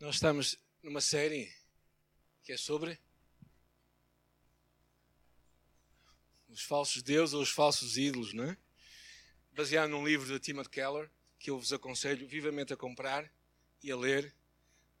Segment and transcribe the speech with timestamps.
[0.00, 1.54] Nós estamos numa série
[2.42, 2.98] que é sobre
[6.48, 8.58] os falsos deuses ou os falsos ídolos, não é?
[9.52, 13.32] Baseado num livro de Timothy Keller, que eu vos aconselho vivamente a comprar
[13.82, 14.34] e a ler.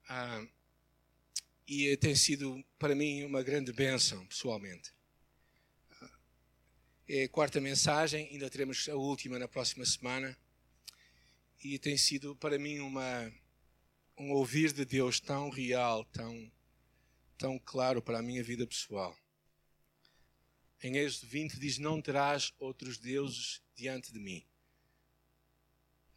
[0.08, 0.46] Ah,
[1.66, 4.94] e tem sido para mim uma grande bênção, pessoalmente.
[7.08, 10.38] É a quarta mensagem, ainda teremos a última na próxima semana.
[11.62, 13.32] E tem sido para mim uma,
[14.16, 16.52] um ouvir de Deus tão real, tão,
[17.36, 19.16] tão claro para a minha vida pessoal.
[20.82, 24.46] Em Êxodo 20 diz: Não terás outros deuses diante de mim,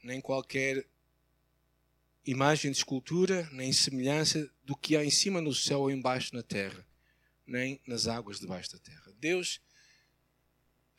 [0.03, 0.87] nem qualquer
[2.25, 6.43] imagem de escultura, nem semelhança do que há em cima no céu ou embaixo na
[6.43, 6.85] terra,
[7.45, 9.13] nem nas águas debaixo da terra.
[9.17, 9.61] Deus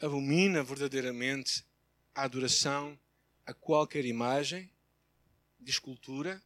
[0.01, 1.65] abomina verdadeiramente
[2.15, 2.99] a adoração
[3.45, 4.71] a qualquer imagem
[5.61, 6.43] de escultura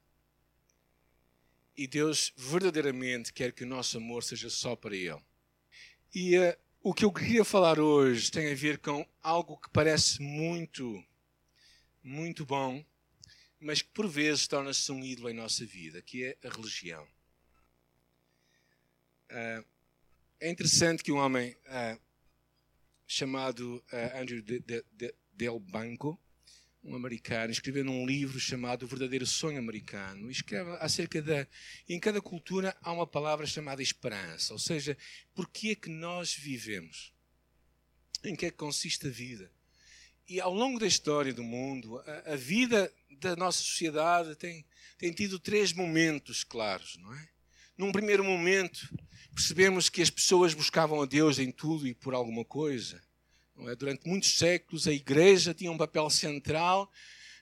[1.76, 5.22] e Deus verdadeiramente quer que o nosso amor seja só para Ele.
[6.14, 10.20] E uh, o que eu queria falar hoje tem a ver com algo que parece
[10.20, 11.02] muito,
[12.02, 12.84] muito bom,
[13.58, 17.06] mas que por vezes torna-se um ídolo em nossa vida, que é a religião.
[19.30, 19.64] Uh,
[20.40, 22.00] é interessante que um homem uh,
[23.06, 23.82] chamado
[24.14, 26.20] Andrew de, de, de, Del Banco,
[26.84, 31.46] um americano, escreveu num livro chamado O Verdadeiro Sonho Americano, escreve acerca da.
[31.88, 34.96] Em cada cultura há uma palavra chamada esperança, ou seja,
[35.34, 37.12] porque é que nós vivemos?
[38.24, 39.50] Em que é que consiste a vida?
[40.28, 44.64] E ao longo da história do mundo, a, a vida da nossa sociedade tem,
[44.98, 47.28] tem tido três momentos claros, não é?
[47.76, 48.92] Num primeiro momento,
[49.34, 53.02] percebemos que as pessoas buscavam a Deus em tudo e por alguma coisa.
[53.58, 53.74] É?
[53.76, 56.90] Durante muitos séculos, a Igreja tinha um papel central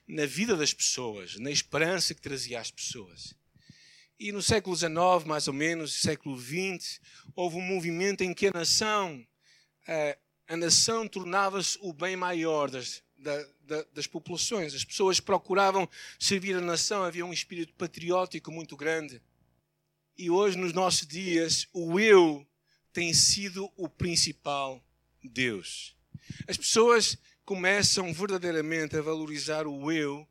[0.07, 3.33] na vida das pessoas, na esperança que trazia às pessoas.
[4.19, 6.99] E no século XIX, mais ou menos, século XX,
[7.35, 9.25] houve um movimento em que a nação,
[9.87, 10.17] a,
[10.53, 14.75] a nação tornava-se o bem maior das, da, da, das populações.
[14.75, 19.21] As pessoas procuravam servir a nação, havia um espírito patriótico muito grande.
[20.17, 22.45] E hoje, nos nossos dias, o eu
[22.93, 24.83] tem sido o principal
[25.23, 25.95] Deus.
[26.47, 30.27] As pessoas começam verdadeiramente a valorizar o eu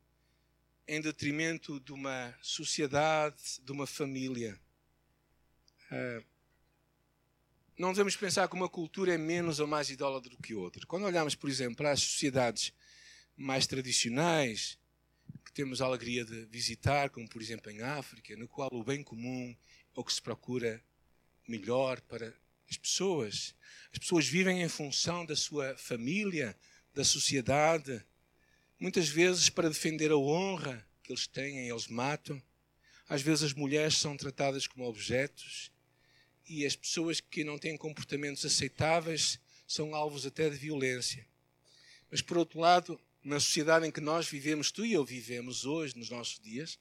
[0.87, 4.59] em detrimento de uma sociedade, de uma família.
[5.91, 6.25] Uh,
[7.77, 10.85] não devemos pensar que uma cultura é menos ou mais idólatra do que outra.
[10.85, 12.73] Quando olhamos, por exemplo, as sociedades
[13.35, 14.77] mais tradicionais,
[15.45, 19.03] que temos a alegria de visitar, como por exemplo em África, no qual o bem
[19.03, 19.55] comum
[19.95, 20.83] é o que se procura
[21.47, 22.33] melhor para
[22.71, 23.53] as pessoas.
[23.91, 26.57] As pessoas vivem em função da sua família,
[26.93, 28.03] da sociedade.
[28.79, 32.41] Muitas vezes, para defender a honra que eles têm, eles matam.
[33.09, 35.69] Às vezes, as mulheres são tratadas como objetos
[36.47, 39.37] e as pessoas que não têm comportamentos aceitáveis
[39.67, 41.27] são alvos até de violência.
[42.09, 45.97] Mas, por outro lado, na sociedade em que nós vivemos, tu e eu vivemos hoje,
[45.97, 46.79] nos nossos dias,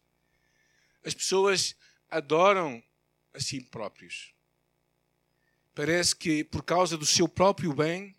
[1.05, 1.75] as pessoas
[2.09, 2.83] adoram
[3.35, 4.33] a si próprios.
[5.81, 8.15] Parece que, por causa do seu próprio bem,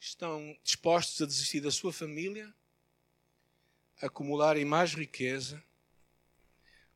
[0.00, 2.54] estão dispostos a desistir da sua família,
[4.00, 5.62] a acumularem mais riqueza,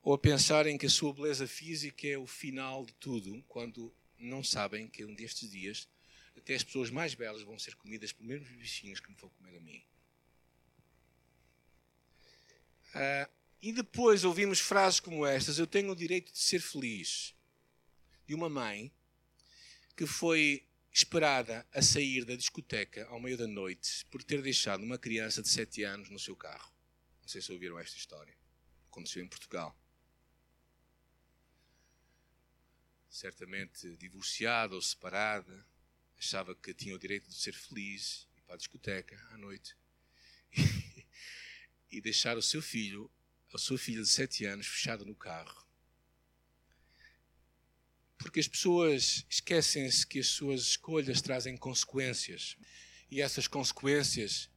[0.00, 4.42] ou a pensarem que a sua beleza física é o final de tudo, quando não
[4.42, 5.86] sabem que um destes dias
[6.34, 9.54] até as pessoas mais belas vão ser comidas pelos mesmos bichinhos que me vão comer
[9.54, 9.84] a mim.
[12.94, 13.30] Uh,
[13.60, 17.34] e depois ouvimos frases como estas: Eu tenho o direito de ser feliz.
[18.26, 18.90] De uma mãe
[19.98, 24.96] que foi esperada a sair da discoteca ao meio da noite por ter deixado uma
[24.96, 26.72] criança de 7 anos no seu carro.
[27.20, 28.32] Não sei se ouviram esta história.
[28.86, 29.76] Aconteceu em Portugal.
[33.10, 35.66] Certamente divorciada ou separada,
[36.16, 39.76] achava que tinha o direito de ser feliz, ir para a discoteca à noite.
[41.90, 43.10] e deixar o seu filho,
[43.52, 45.67] a sua filha de 7 anos, fechada no carro.
[48.28, 52.58] Porque as pessoas esquecem-se que as suas escolhas trazem consequências.
[53.10, 54.50] E essas consequências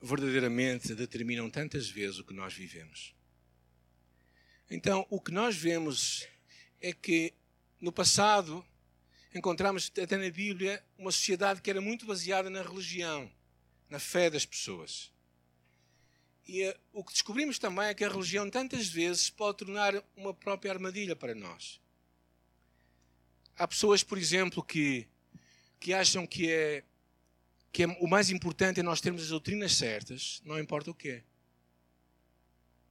[0.00, 3.16] verdadeiramente determinam tantas vezes o que nós vivemos.
[4.70, 6.24] Então, o que nós vemos
[6.80, 7.34] é que
[7.80, 8.64] no passado
[9.34, 13.28] encontramos até na Bíblia uma sociedade que era muito baseada na religião,
[13.90, 15.10] na fé das pessoas.
[16.46, 20.32] E uh, o que descobrimos também é que a religião tantas vezes pode tornar uma
[20.32, 21.80] própria armadilha para nós.
[23.58, 25.08] Há pessoas, por exemplo, que,
[25.80, 26.84] que acham que é,
[27.72, 31.24] que é o mais importante é nós termos as doutrinas certas, não importa o quê.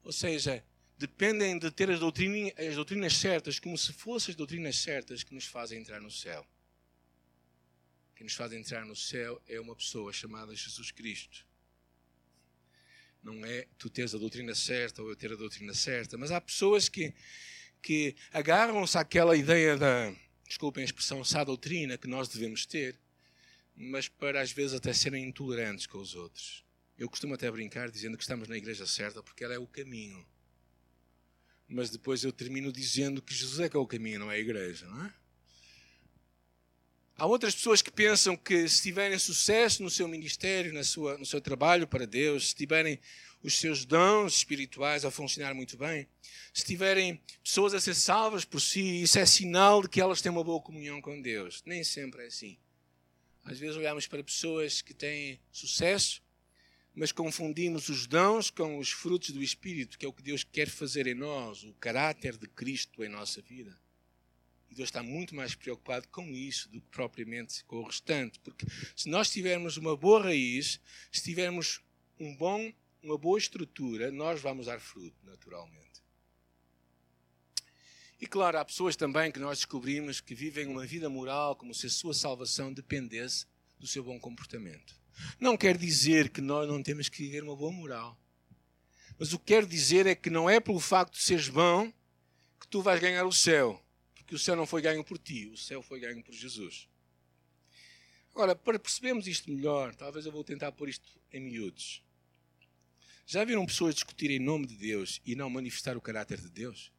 [0.04, 0.64] Ou seja,
[0.98, 5.34] dependem de ter as doutrinas, as doutrinas certas, como se fossem as doutrinas certas que
[5.34, 6.46] nos fazem entrar no céu.
[8.14, 11.46] Quem nos faz entrar no céu é uma pessoa chamada Jesus Cristo.
[13.24, 16.42] Não é tu teres a doutrina certa ou eu ter a doutrina certa, mas há
[16.42, 17.14] pessoas que,
[17.82, 20.14] que agarram-se àquela ideia da,
[20.48, 23.00] desculpem a expressão, sá doutrina que nós devemos ter,
[23.76, 26.64] mas para às vezes até serem intolerantes com os outros.
[26.98, 30.26] Eu costumo até brincar dizendo que estamos na igreja certa porque ela é o caminho.
[31.68, 34.40] Mas depois eu termino dizendo que Jesus é que é o caminho, não é a
[34.40, 35.14] igreja, não é?
[37.20, 41.26] Há outras pessoas que pensam que se tiverem sucesso no seu ministério, na sua, no
[41.26, 43.00] seu trabalho para Deus, se tiverem
[43.42, 46.08] os seus dons espirituais a funcionar muito bem,
[46.54, 50.32] se tiverem pessoas a ser salvas por si, isso é sinal de que elas têm
[50.32, 51.64] uma boa comunhão com Deus.
[51.66, 52.56] Nem sempre é assim.
[53.44, 56.22] Às vezes olhamos para pessoas que têm sucesso,
[56.94, 60.70] mas confundimos os dons com os frutos do Espírito, que é o que Deus quer
[60.70, 63.76] fazer em nós, o caráter de Cristo em nossa vida.
[64.70, 68.40] E Deus está muito mais preocupado com isso do que propriamente com o restante.
[68.40, 68.66] Porque
[68.96, 70.80] se nós tivermos uma boa raiz,
[71.12, 71.82] se tivermos
[72.20, 72.72] um bom,
[73.02, 75.88] uma boa estrutura, nós vamos dar fruto, naturalmente.
[78.20, 81.86] E claro, há pessoas também que nós descobrimos que vivem uma vida moral como se
[81.86, 83.46] a sua salvação dependesse
[83.80, 85.00] do seu bom comportamento.
[85.40, 88.20] Não quer dizer que nós não temos que viver uma boa moral.
[89.20, 91.92] Mas o que quer dizer é que não é pelo facto de seres bom
[92.60, 93.84] que tu vais ganhar o céu
[94.28, 96.88] que o céu não foi ganho por ti, o céu foi ganho por Jesus.
[98.32, 102.04] Agora, para percebermos isto melhor, talvez eu vou tentar pôr isto em miúdos.
[103.26, 106.92] Já viram pessoas discutir em nome de Deus e não manifestar o caráter de Deus?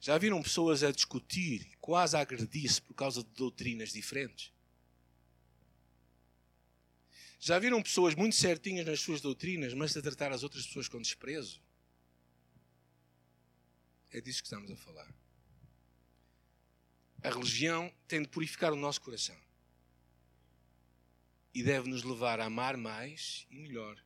[0.00, 4.52] Já viram pessoas a discutir, quase a agredir-se por causa de doutrinas diferentes?
[7.40, 11.00] Já viram pessoas muito certinhas nas suas doutrinas, mas a tratar as outras pessoas com
[11.00, 11.60] desprezo?
[14.12, 15.12] É disso que estamos a falar.
[17.22, 19.36] A religião tem de purificar o nosso coração.
[21.54, 24.02] E deve nos levar a amar mais e melhor.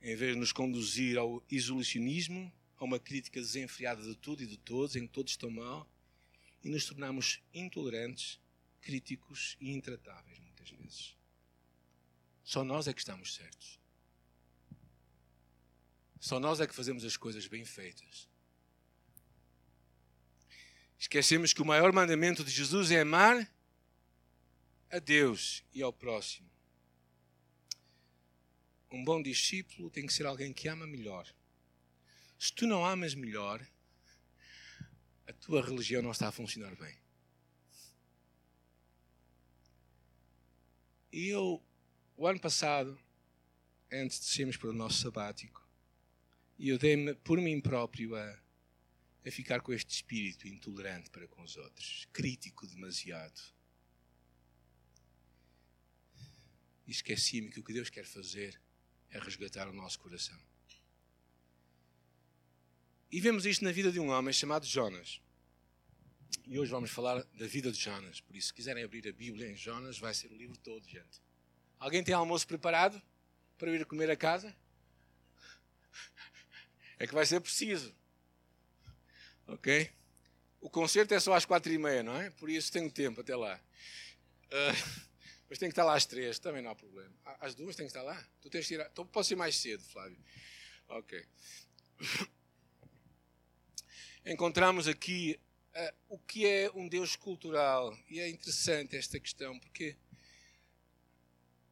[0.00, 4.58] Em vez de nos conduzir ao isolacionismo, a uma crítica desenfreada de tudo e de
[4.58, 5.88] todos, em que todos estão mal,
[6.62, 8.40] e nos tornamos intolerantes,
[8.80, 11.16] críticos e intratáveis, muitas vezes.
[12.42, 13.78] Só nós é que estamos certos.
[16.18, 18.31] Só nós é que fazemos as coisas bem feitas.
[21.02, 23.52] Esquecemos que o maior mandamento de Jesus é amar
[24.88, 26.48] a Deus e ao próximo.
[28.88, 31.26] Um bom discípulo tem que ser alguém que ama melhor.
[32.38, 33.60] Se tu não amas melhor,
[35.26, 36.96] a tua religião não está a funcionar bem.
[41.10, 41.60] E eu,
[42.16, 42.96] o ano passado,
[43.90, 45.68] antes de sermos para o nosso sabático,
[46.60, 48.41] eu dei-me por mim próprio a
[49.24, 53.40] é ficar com este espírito intolerante para com os outros, crítico demasiado.
[56.86, 58.60] E esqueci-me que o que Deus quer fazer
[59.10, 60.38] é resgatar o nosso coração.
[63.10, 65.20] E vemos isto na vida de um homem chamado Jonas.
[66.46, 68.20] E hoje vamos falar da vida de Jonas.
[68.20, 71.20] Por isso, se quiserem abrir a Bíblia em Jonas, vai ser o livro todo, gente.
[71.78, 73.00] Alguém tem almoço preparado
[73.58, 74.56] para ir comer a casa?
[76.98, 77.94] É que vai ser preciso.
[79.52, 79.90] Ok?
[80.60, 82.30] O concerto é só às quatro e meia, não é?
[82.30, 83.60] Por isso tenho tempo até lá.
[84.46, 85.02] Uh,
[85.48, 87.12] mas tem que estar lá às três, também não há problema.
[87.38, 88.26] Às duas tem que estar lá?
[88.40, 88.80] Tu tens que ir.
[88.80, 88.86] A...
[88.86, 90.16] Então, posso ir mais cedo, Flávio.
[90.88, 91.22] Ok.
[94.24, 95.38] Encontramos aqui
[95.74, 97.94] uh, o que é um Deus cultural.
[98.08, 99.96] E é interessante esta questão, porque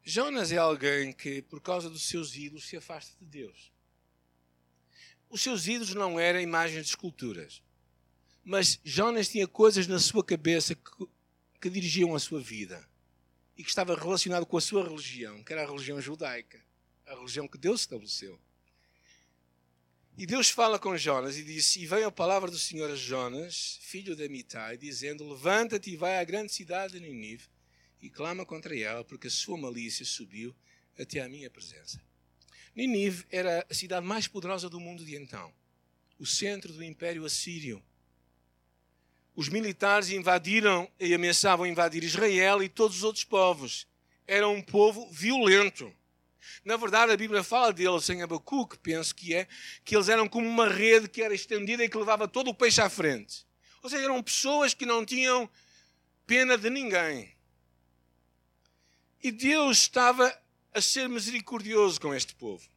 [0.03, 3.71] Jonas é alguém que, por causa dos seus ídolos, se afasta de Deus.
[5.29, 7.63] Os seus ídolos não eram imagens de esculturas.
[8.43, 11.07] Mas Jonas tinha coisas na sua cabeça que,
[11.61, 12.87] que dirigiam a sua vida
[13.57, 16.59] e que estava relacionado com a sua religião, que era a religião judaica,
[17.05, 18.39] a religião que Deus estabeleceu.
[20.17, 23.79] E Deus fala com Jonas e disse: E veio a palavra do Senhor a Jonas,
[23.81, 27.47] filho de Amitai, dizendo: Levanta-te e vai à grande cidade de Ninive
[28.01, 30.55] e clama contra ela, porque a sua malícia subiu
[30.99, 32.01] até à minha presença.
[32.75, 35.53] Ninive era a cidade mais poderosa do mundo de então,
[36.19, 37.83] o centro do Império Assírio.
[39.41, 43.87] Os militares invadiram e ameaçavam invadir Israel e todos os outros povos.
[44.27, 45.91] Era um povo violento.
[46.63, 49.47] Na verdade, a Bíblia fala deles em Abacuque, penso que é,
[49.83, 52.81] que eles eram como uma rede que era estendida e que levava todo o peixe
[52.81, 53.43] à frente.
[53.81, 55.49] Ou seja, eram pessoas que não tinham
[56.27, 57.35] pena de ninguém.
[59.23, 60.39] E Deus estava
[60.71, 62.69] a ser misericordioso com este povo.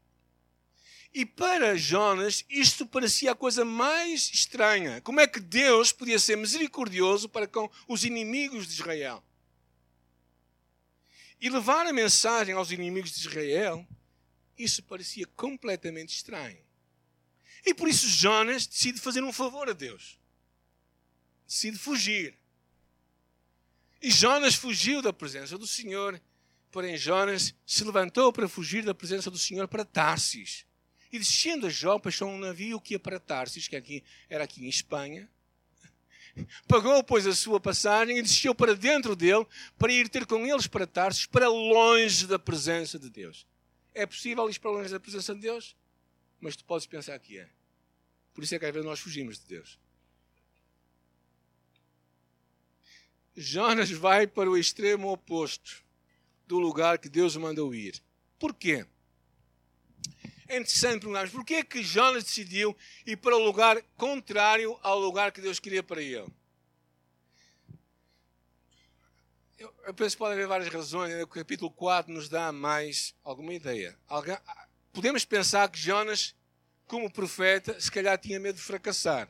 [1.14, 5.00] E para Jonas, isto parecia a coisa mais estranha.
[5.00, 9.23] Como é que Deus podia ser misericordioso para com os inimigos de Israel?
[11.40, 13.87] E levar a mensagem aos inimigos de Israel,
[14.59, 16.59] isso parecia completamente estranho.
[17.64, 20.18] E por isso Jonas decide fazer um favor a Deus.
[21.47, 22.37] Decide fugir.
[24.02, 26.21] E Jonas fugiu da presença do Senhor.
[26.73, 30.66] Porém, Jonas se levantou para fugir da presença do Senhor para Tarsis
[31.14, 34.64] e descendo a Jopa, achou um navio que ia para Tarsis, que aqui, era aqui
[34.64, 35.30] em Espanha.
[36.66, 39.47] Pagou, pois, a sua passagem e desceu para dentro dele
[39.78, 43.47] para ir ter com eles para Tarsis, para longe da presença de Deus.
[43.94, 45.76] É possível ir para longe da presença de Deus?
[46.40, 47.49] Mas tu podes pensar que é.
[48.35, 49.78] Por isso é que às vezes nós fugimos de Deus.
[53.37, 55.85] Jonas vai para o extremo oposto
[56.44, 58.02] do lugar que Deus mandou ir.
[58.37, 58.85] Por quê?
[60.49, 65.33] É interessante perguntarmos porquê é que Jonas decidiu ir para o lugar contrário ao lugar
[65.33, 66.27] que Deus queria para ele.
[69.59, 71.23] Eu, eu penso que pode haver várias razões.
[71.23, 73.99] O capítulo 4 nos dá mais alguma ideia.
[74.07, 74.37] Alguém,
[74.93, 76.35] podemos pensar que Jonas,
[76.87, 79.29] como profeta, se calhar tinha medo de fracassar.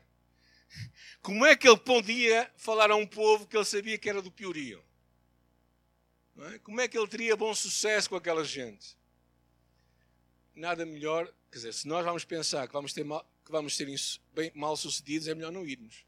[1.22, 4.30] Como é que ele podia falar a um povo que ele sabia que era do
[4.30, 4.84] piorio?
[6.52, 6.58] É?
[6.58, 8.96] Como é que ele teria bom sucesso com aquela gente?
[10.54, 13.88] Nada melhor, quer dizer, se nós vamos pensar que vamos ter mal, que vamos ser
[14.34, 16.04] bem, mal sucedidos, é melhor não irmos.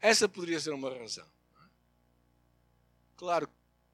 [0.00, 1.28] Essa poderia ser uma razão.
[3.16, 3.48] Claro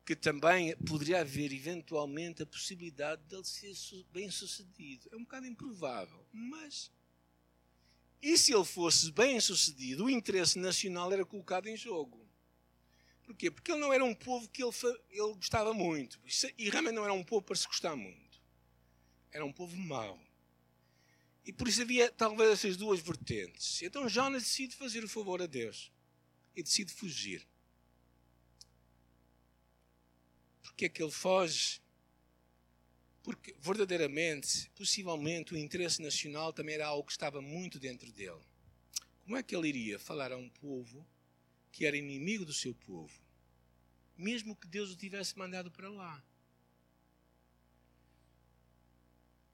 [0.05, 3.75] que também poderia haver eventualmente a possibilidade de ele ser
[4.13, 5.09] bem sucedido.
[5.11, 6.93] É um bocado improvável, mas
[8.23, 12.27] e se ele fosse bem sucedido, o interesse nacional era colocado em jogo.
[13.23, 13.51] Porquê?
[13.51, 14.73] Porque ele não era um povo que ele,
[15.11, 16.21] ele gostava muito.
[16.57, 18.26] E realmente não era um povo para se gostar muito.
[19.37, 20.19] Era um povo mau.
[21.45, 23.83] E por isso havia talvez essas duas vertentes.
[23.83, 25.93] Então Jonas decide fazer o favor a Deus
[26.55, 27.47] e decide fugir.
[30.63, 31.83] Porquê é que ele foge?
[33.23, 38.41] Porque verdadeiramente, possivelmente, o interesse nacional também era algo que estava muito dentro dele.
[39.23, 41.07] Como é que ele iria falar a um povo
[41.71, 43.13] que era inimigo do seu povo,
[44.17, 46.25] mesmo que Deus o tivesse mandado para lá?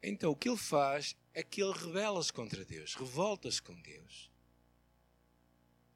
[0.02, 4.30] Então o que ele faz é que ele rebela-se contra Deus, revolta-se com Deus.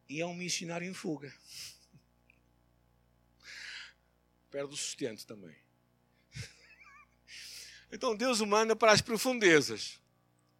[0.08, 1.32] E é um missionário em fuga.
[4.50, 5.56] Perde o sustento também.
[7.90, 10.00] Então Deus o manda para as profundezas.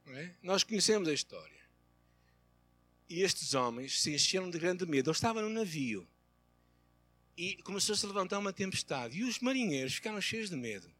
[0.07, 0.35] É?
[0.43, 1.57] Nós conhecemos a história.
[3.09, 5.11] E estes homens se encheram de grande medo.
[5.11, 6.09] Eles estavam no navio.
[7.37, 9.19] E começou-se a levantar uma tempestade.
[9.19, 10.93] E os marinheiros ficaram cheios de medo.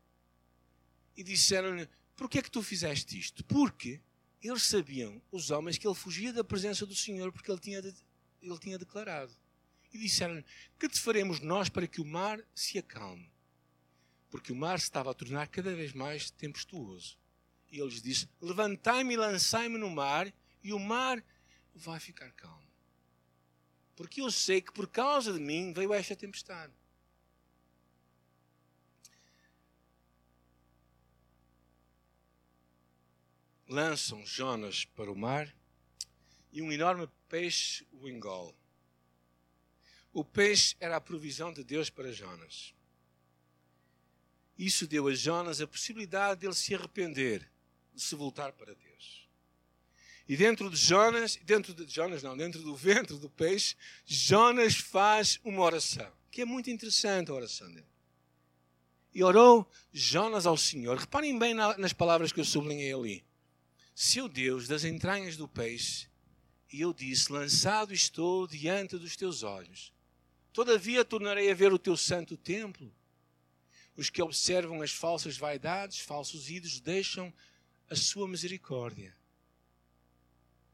[1.17, 3.45] E disseram-lhe: por que é que tu fizeste isto?
[3.45, 4.01] Porque
[4.43, 8.59] eles sabiam, os homens, que ele fugia da presença do Senhor porque ele tinha, ele
[8.59, 9.33] tinha declarado.
[9.93, 10.45] E disseram-lhe:
[10.79, 13.31] Que te faremos nós para que o mar se acalme?
[14.31, 17.19] Porque o mar se estava a tornar cada vez mais tempestuoso.
[17.71, 20.33] E ele lhes disse: Levantai-me e lançai-me no mar,
[20.63, 21.23] e o mar
[21.75, 22.67] vai ficar calmo.
[23.95, 26.73] Porque eu sei que por causa de mim veio esta tempestade.
[33.69, 35.53] Lançam Jonas para o mar
[36.53, 38.55] e um enorme peixe o engole.
[40.13, 42.75] O peixe era a provisão de Deus para Jonas.
[44.59, 47.51] Isso deu a Jonas a possibilidade de ele se arrepender,
[47.95, 49.29] de se voltar para Deus.
[50.29, 55.39] E dentro de Jonas, dentro de Jonas não, dentro do ventre do peixe, Jonas faz
[55.45, 57.87] uma oração, que é muito interessante a oração dele.
[59.15, 60.97] E orou Jonas ao Senhor.
[60.97, 63.25] Reparem bem nas palavras que eu sublinhei ali
[63.99, 66.07] seu Deus das entranhas do peixe,
[66.71, 69.91] e eu disse: Lançado estou diante dos teus olhos.
[70.53, 72.95] Todavia tornarei a ver o teu santo templo.
[73.97, 77.33] Os que observam as falsas vaidades, falsos ídolos, deixam
[77.89, 79.17] a sua misericórdia.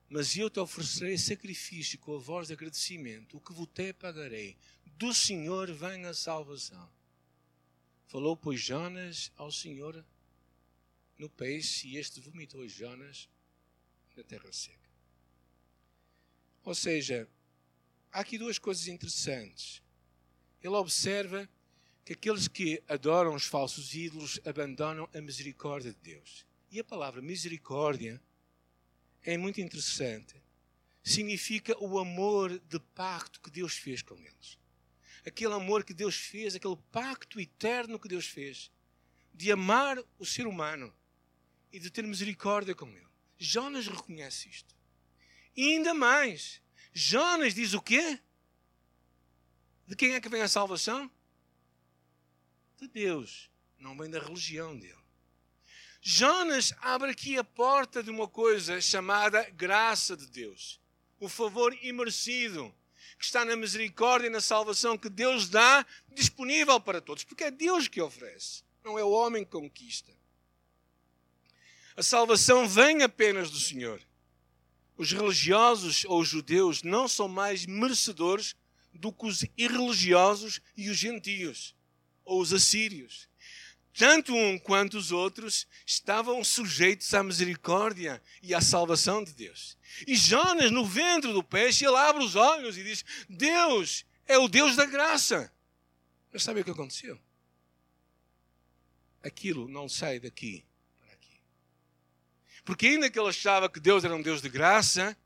[0.08, 3.68] Mas eu te oferecerei sacrifício com a voz de agradecimento, o que vos
[4.00, 4.56] pagarei.
[4.96, 6.90] Do Senhor vem a salvação.
[8.08, 10.04] Falou, pois, Jonas ao Senhor
[11.22, 13.28] no peixe e este vomitou Jonas
[14.16, 14.90] na terra seca.
[16.64, 17.28] Ou seja,
[18.10, 19.80] há aqui duas coisas interessantes.
[20.60, 21.48] Ele observa
[22.04, 26.44] que aqueles que adoram os falsos ídolos abandonam a misericórdia de Deus.
[26.72, 28.20] E a palavra misericórdia
[29.22, 30.34] é muito interessante.
[31.04, 34.58] Significa o amor de pacto que Deus fez com eles.
[35.24, 38.72] Aquele amor que Deus fez, aquele pacto eterno que Deus fez
[39.32, 40.92] de amar o ser humano
[41.72, 43.06] e de ter misericórdia com ele.
[43.38, 44.74] Jonas reconhece isto.
[45.56, 46.60] E ainda mais,
[46.92, 48.20] Jonas diz o quê?
[49.86, 51.10] De quem é que vem a salvação?
[52.78, 55.02] De Deus, não vem da religião dele.
[56.00, 60.80] Jonas abre aqui a porta de uma coisa chamada graça de Deus.
[61.20, 62.74] O favor imerecido
[63.18, 67.50] que está na misericórdia e na salvação que Deus dá disponível para todos, porque é
[67.52, 70.12] Deus que oferece, não é o homem que conquista.
[71.96, 74.00] A salvação vem apenas do Senhor.
[74.96, 78.54] Os religiosos ou os judeus não são mais merecedores
[78.92, 81.74] do que os irreligiosos e os gentios
[82.24, 83.28] ou os assírios.
[83.94, 89.76] Tanto um quanto os outros estavam sujeitos à misericórdia e à salvação de Deus.
[90.06, 94.48] E Jonas, no ventre do peixe, ele abre os olhos e diz: Deus é o
[94.48, 95.52] Deus da graça.
[96.32, 97.20] Mas sabe o que aconteceu?
[99.22, 100.64] Aquilo não sai daqui
[102.64, 105.16] porque ainda que ele achava que Deus era um Deus de graça,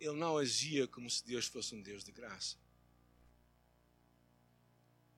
[0.00, 2.56] ele não agia como se Deus fosse um Deus de graça.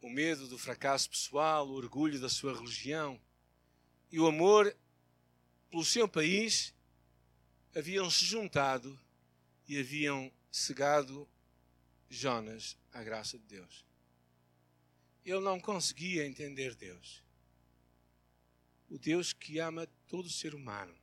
[0.01, 3.21] O medo do fracasso pessoal, o orgulho da sua religião
[4.13, 4.75] e o amor
[5.71, 6.75] pelo seu país
[7.75, 8.99] haviam se juntado
[9.67, 11.29] e haviam cegado
[12.09, 13.85] Jonas à graça de Deus.
[15.25, 17.23] Ele não conseguia entender Deus
[18.89, 20.97] o Deus que ama todo ser humano,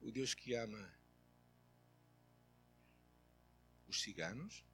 [0.00, 0.94] o Deus que ama
[3.88, 4.64] os ciganos.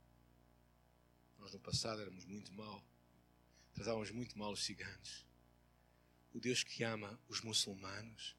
[1.38, 2.85] Nós no passado éramos muito mal,
[3.73, 5.26] tratávamos muito mal os ciganos.
[6.33, 8.37] O Deus que ama os muçulmanos,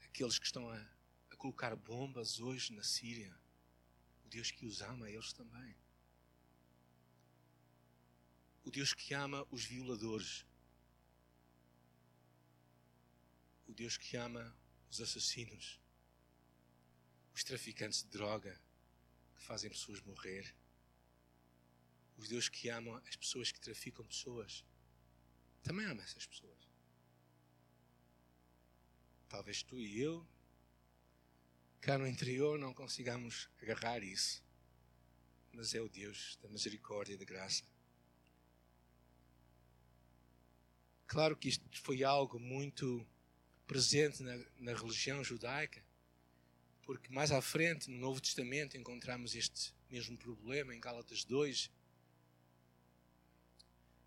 [0.00, 0.76] aqueles que estão a,
[1.30, 3.34] a colocar bombas hoje na Síria.
[4.24, 5.76] O Deus que os ama, eles também.
[8.64, 10.44] O Deus que ama os violadores,
[13.68, 14.56] o Deus que ama
[14.90, 15.78] os assassinos,
[17.34, 18.58] os traficantes de droga
[19.36, 20.54] que fazem pessoas morrer,
[22.16, 24.64] o Deus que ama as pessoas que traficam pessoas,
[25.62, 26.66] também ama essas pessoas.
[29.28, 30.26] Talvez tu e eu,
[31.80, 34.42] cá no interior, não consigamos agarrar isso,
[35.52, 37.64] mas é o Deus da misericórdia e da graça.
[41.06, 43.06] Claro que isto foi algo muito
[43.68, 45.84] presente na, na religião judaica,
[46.82, 51.70] porque mais à frente, no Novo Testamento, encontramos este mesmo problema em Gálatas 2.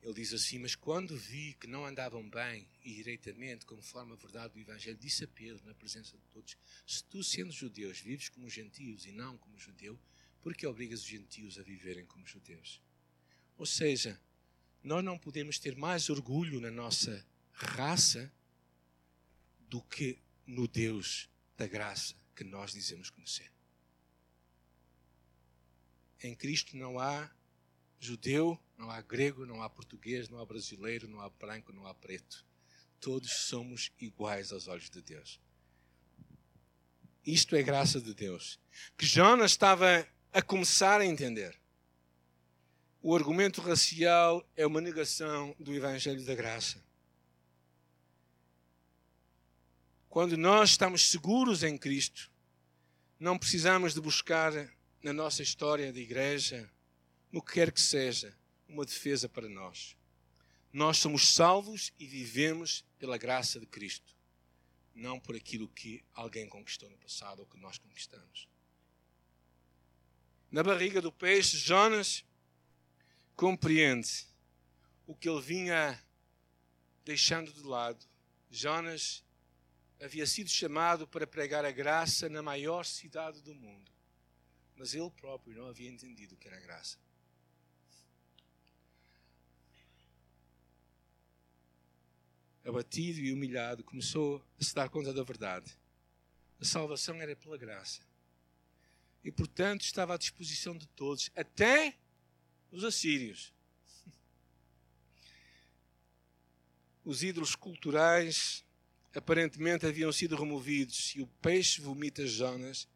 [0.02, 4.56] Ele diz assim: Mas quando vi que não andavam bem e direitamente, conforme a verdade
[4.56, 8.50] do Evangelho, disse a Pedro, na presença de todos: Se tu, sendo judeus, vives como
[8.50, 9.97] gentios e não como judeu,
[10.41, 12.82] por que obrigas os gentios a viverem como judeus?
[13.60, 14.19] Ou seja,
[14.84, 18.34] nós não podemos ter mais orgulho na nossa raça
[19.72, 23.50] do que no Deus da graça que nós dizemos conhecer.
[26.22, 27.32] Em Cristo não há
[27.98, 31.94] judeu, não há grego, não há português, não há brasileiro, não há branco, não há
[31.94, 32.46] preto.
[33.00, 35.40] Todos somos iguais aos olhos de Deus.
[37.26, 38.60] Isto é graça de Deus.
[38.98, 41.58] Que Jonas estava a começar a entender.
[43.02, 46.84] O argumento racial é uma negação do Evangelho da Graça.
[50.12, 52.30] Quando nós estamos seguros em Cristo,
[53.17, 54.52] não precisamos de buscar
[55.02, 56.69] na nossa história de igreja,
[57.32, 59.95] no que quer que seja, uma defesa para nós.
[60.74, 64.13] Nós somos salvos e vivemos pela graça de Cristo,
[64.93, 68.50] não por aquilo que alguém conquistou no passado ou que nós conquistamos.
[70.52, 72.26] Na barriga do peixe, Jonas
[73.34, 74.28] compreende
[75.08, 75.97] o que ele vinha
[77.06, 78.06] deixando de lado.
[78.50, 79.24] Jonas
[80.02, 83.92] havia sido chamado para pregar a graça na maior cidade do mundo.
[84.76, 86.98] Mas ele próprio não havia entendido o que era graça.
[92.66, 95.78] Abatido e humilhado, começou a se dar conta da verdade.
[96.60, 98.02] A salvação era pela graça.
[99.24, 101.96] E, portanto, estava à disposição de todos, até
[102.72, 103.54] os assírios.
[107.04, 108.64] Os ídolos culturais
[109.17, 112.88] aparentemente haviam sido removidos e o peixe vomita Jonas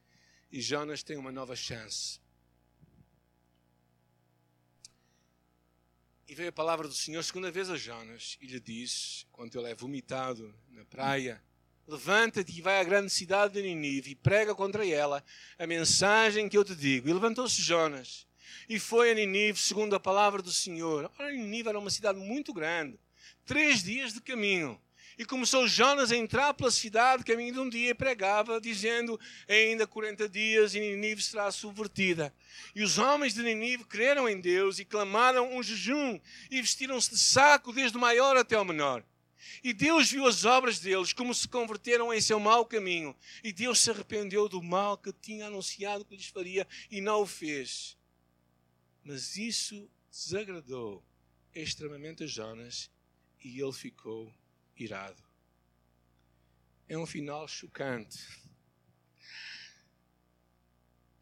[0.51, 2.19] e Jonas tem uma nova chance.
[6.27, 9.69] E veio a palavra do Senhor segunda vez a Jonas e lhe disse, quando ele
[9.69, 11.43] é vomitado na praia,
[11.87, 15.23] levanta-te e vai à grande cidade de Ninive e prega contra ela
[15.59, 17.07] a mensagem que eu te digo.
[17.07, 18.25] E levantou-se Jonas
[18.67, 21.11] e foi a Ninive segundo a palavra do Senhor.
[21.19, 22.99] Ora, Ninive era uma cidade muito grande,
[23.45, 24.81] três dias de caminho.
[25.17, 29.87] E começou Jonas a entrar pela cidade, caminho de um dia, e pregava, dizendo: Ainda
[29.87, 32.33] 40 dias e Ninive será subvertida.
[32.75, 36.19] E os homens de Ninive creram em Deus e clamaram um jejum
[36.51, 39.03] e vestiram-se de saco, desde o maior até o menor.
[39.63, 43.15] E Deus viu as obras deles, como se converteram em seu mau caminho.
[43.43, 47.25] E Deus se arrependeu do mal que tinha anunciado que lhes faria e não o
[47.25, 47.97] fez.
[49.03, 51.03] Mas isso desagradou
[51.53, 52.89] extremamente a Jonas
[53.43, 54.33] e ele ficou
[54.75, 55.23] irado.
[56.87, 58.45] É um final chocante.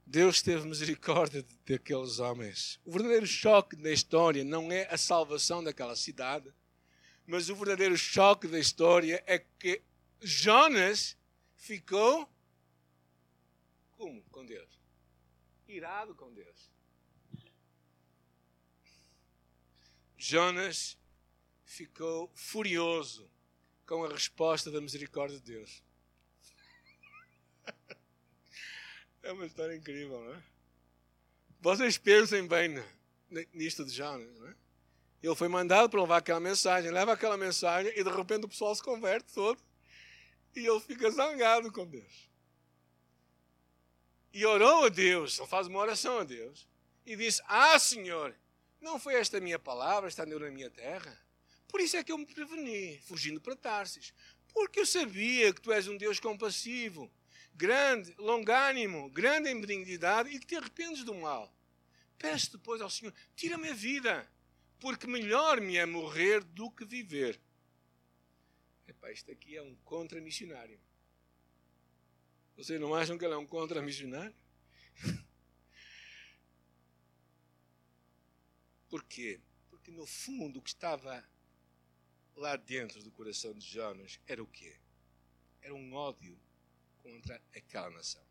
[0.05, 2.79] Deus teve misericórdia daqueles homens.
[2.85, 6.53] O verdadeiro choque da história não é a salvação daquela cidade,
[7.25, 9.81] mas o verdadeiro choque da história é que
[10.21, 11.17] Jonas
[11.55, 12.29] ficou
[14.03, 14.69] como com Deus?
[15.65, 16.69] Irado com Deus.
[20.17, 20.97] Jonas
[21.63, 23.31] ficou furioso
[23.85, 25.83] com a resposta da misericórdia de Deus.
[29.21, 30.43] É uma história incrível, não é?
[31.61, 32.83] Vocês pensem bem
[33.53, 34.55] nisto de Jonas, não é?
[35.21, 38.75] Ele foi mandado para levar aquela mensagem, leva aquela mensagem e de repente o pessoal
[38.75, 39.63] se converte todo
[40.53, 42.29] e ele fica zangado com Deus.
[44.33, 46.67] E orou a Deus, ele faz uma oração a Deus
[47.05, 48.35] e disse: Ah, Senhor,
[48.81, 51.17] não foi esta a minha palavra, está na minha terra?
[51.73, 54.13] Por isso é que eu me preveni, fugindo para Tarsis.
[54.53, 57.11] Porque eu sabia que tu és um Deus compassivo,
[57.55, 61.51] grande, longânimo, grande em benignidade e que te arrependes do mal.
[62.19, 64.31] Peço depois ao Senhor, tira-me a vida,
[64.79, 67.41] porque melhor me é morrer do que viver.
[68.87, 70.79] Epá, isto aqui é um contra-missionário.
[72.55, 74.35] Vocês não acham que ele é um contra-missionário?
[78.87, 79.41] Por quê?
[79.71, 81.32] Porque no fundo o que estava
[82.35, 84.75] lá dentro do coração de Jonas era o quê?
[85.61, 86.37] Era um ódio
[87.01, 88.23] contra aquela nação.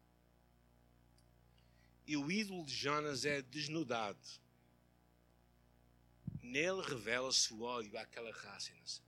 [2.07, 4.21] E o ídolo de Jonas é desnudado.
[6.43, 9.05] Nele revela-se o ódio àquela raça e nação.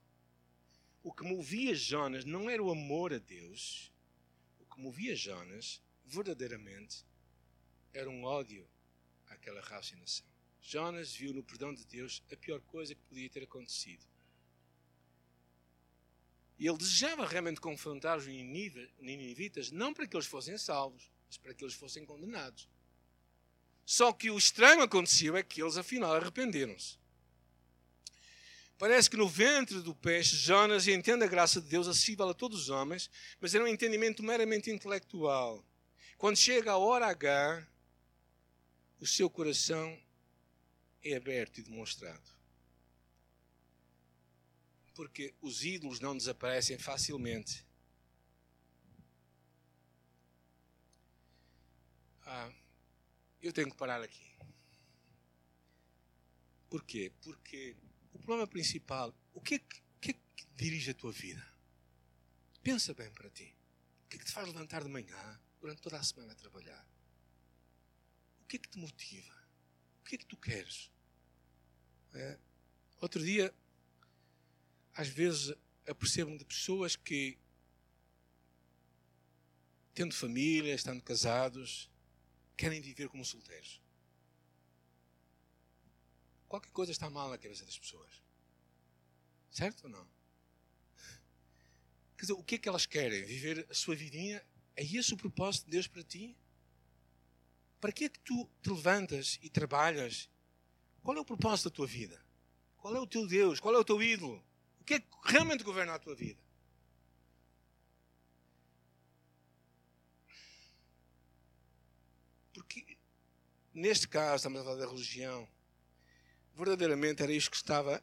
[1.03, 3.91] O que movia Jonas não era o amor a Deus.
[4.59, 7.05] O que movia Jonas, verdadeiramente,
[7.93, 8.67] era um ódio
[9.27, 10.25] àquela raça e nação.
[10.61, 14.03] Jonas viu no perdão de Deus a pior coisa que podia ter acontecido
[16.57, 21.53] e ele desejava realmente confrontar os ninivitas, não para que eles fossem salvos, mas para
[21.53, 22.69] que eles fossem condenados.
[23.85, 26.97] Só que o estranho aconteceu é que eles afinal arrependeram-se.
[28.77, 32.63] Parece que no ventre do peixe, Jonas entende a graça de Deus acessível a todos
[32.63, 35.63] os homens, mas era um entendimento meramente intelectual.
[36.17, 37.65] Quando chega a hora H,
[38.99, 39.97] o seu coração
[41.03, 42.34] é aberto e demonstrado
[44.95, 47.65] porque os ídolos não desaparecem facilmente.
[52.25, 52.51] Ah,
[53.41, 54.25] eu tenho que parar aqui.
[56.69, 57.11] Porquê?
[57.21, 57.75] Porque
[58.13, 61.45] o problema principal, o que, é que, o que é que dirige a tua vida?
[62.63, 63.55] Pensa bem para ti.
[64.05, 66.87] O que é que te faz levantar de manhã, durante toda a semana a trabalhar?
[68.41, 69.35] O que é que te motiva?
[69.99, 70.89] O que é que tu queres?
[72.13, 72.39] É,
[73.01, 73.53] outro dia
[74.95, 75.53] às vezes
[75.85, 77.37] apercebo-me de pessoas que,
[79.93, 81.89] tendo família, estando casados,
[82.55, 83.81] querem viver como solteiros.
[86.47, 88.23] Qualquer coisa está mal na cabeça das pessoas.
[89.51, 90.07] Certo ou não?
[92.17, 93.25] Quer dizer, o que é que elas querem?
[93.25, 94.41] Viver a sua vidinha?
[94.75, 96.37] É esse o propósito de Deus para ti?
[97.81, 100.29] Para que é que tu te levantas e trabalhas?
[101.03, 102.23] Qual é o propósito da tua vida?
[102.77, 103.59] Qual é o teu Deus?
[103.59, 104.43] Qual é o teu ídolo?
[104.85, 106.39] Que é realmente governa a tua vida?
[112.53, 112.97] Porque,
[113.73, 115.49] neste caso, estamos a falar da religião,
[116.53, 118.01] verdadeiramente era isto que estava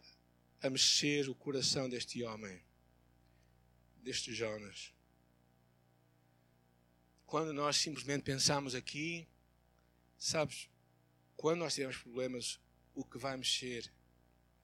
[0.60, 2.62] a mexer o coração deste homem,
[3.96, 4.92] deste Jonas.
[7.24, 9.26] Quando nós simplesmente pensamos aqui,
[10.18, 10.68] sabes,
[11.36, 12.60] quando nós tivermos problemas,
[12.94, 13.90] o que vai mexer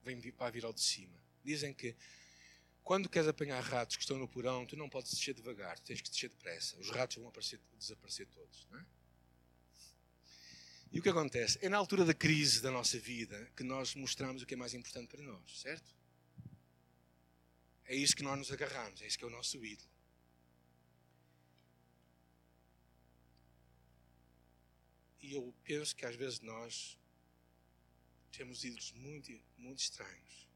[0.01, 1.18] vem para vir ao de cima.
[1.49, 1.95] Dizem que
[2.83, 6.07] quando queres apanhar ratos que estão no porão, tu não podes descer devagar, tens que
[6.07, 6.77] descer depressa.
[6.77, 8.67] Os ratos vão aparecer, desaparecer todos.
[8.69, 8.85] Não é?
[10.91, 11.57] E o que acontece?
[11.59, 14.75] É na altura da crise da nossa vida que nós mostramos o que é mais
[14.75, 15.91] importante para nós, certo?
[17.85, 19.89] É isso que nós nos agarramos, é isso que é o nosso ídolo.
[25.19, 26.95] E eu penso que às vezes nós
[28.31, 30.48] temos ídolos muito, muito estranhos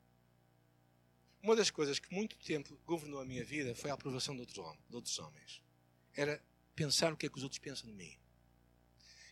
[1.44, 5.20] uma das coisas que muito tempo governou a minha vida foi a aprovação de outros,
[5.20, 5.62] homens.
[6.16, 6.42] Era
[6.74, 8.18] pensar o que é que os outros pensam de mim.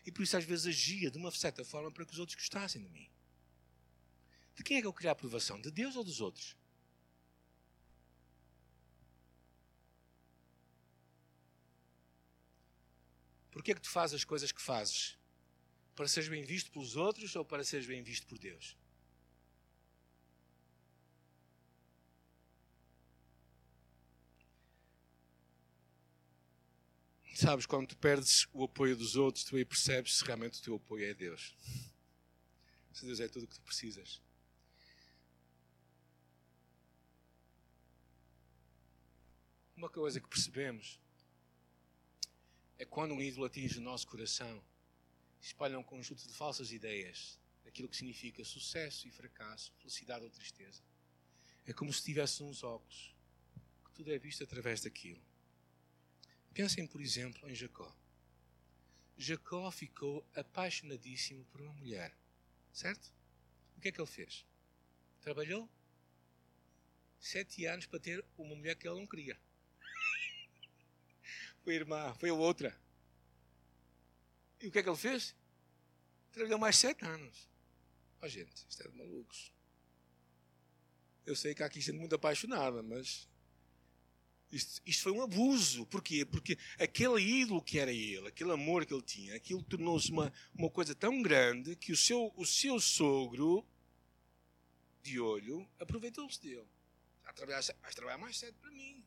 [0.04, 2.82] E por isso às vezes agia de uma certa forma para que os outros gostassem
[2.82, 3.10] de mim.
[4.54, 5.58] De quem é que eu queria a aprovação?
[5.58, 6.54] De Deus ou dos outros?
[13.50, 15.18] Porquê é que tu fazes as coisas que fazes?
[15.94, 18.76] Para seres bem visto pelos outros ou para seres bem visto por Deus?
[27.42, 30.76] Sabes, quando tu perdes o apoio dos outros, tu aí percebes se realmente o teu
[30.76, 31.56] apoio é Deus.
[32.92, 34.22] Se Deus é tudo o que tu precisas.
[39.76, 41.00] Uma coisa que percebemos
[42.78, 44.62] é quando um ídolo atinge o nosso coração,
[45.40, 50.80] espalha um conjunto de falsas ideias daquilo que significa sucesso e fracasso, felicidade ou tristeza.
[51.66, 53.16] É como se tivesse uns óculos,
[53.84, 55.31] que tudo é visto através daquilo.
[56.54, 57.90] Pensem, por exemplo, em Jacó.
[59.16, 62.14] Jacó ficou apaixonadíssimo por uma mulher,
[62.72, 63.12] certo?
[63.76, 64.44] O que é que ele fez?
[65.20, 65.70] Trabalhou
[67.18, 69.40] sete anos para ter uma mulher que ele não queria.
[71.64, 72.76] Foi a irmã, foi a outra.
[74.60, 75.34] E o que é que ele fez?
[76.32, 77.48] Trabalhou mais sete anos.
[78.20, 79.52] Oh, gente, isto é de malucos.
[81.24, 83.28] Eu sei que há aqui gente muito apaixonada, mas
[84.52, 85.86] isto, isto, foi um abuso.
[85.86, 86.24] Porquê?
[86.24, 90.70] Porque aquele ídolo que era ele, aquele amor que ele tinha, aquilo tornou-se uma, uma
[90.70, 93.66] coisa tão grande que o seu, o seu sogro,
[95.02, 96.66] de olho, aproveitou-se dele.
[97.24, 99.04] Vai trabalhar, vais trabalhar mais cedo para mim.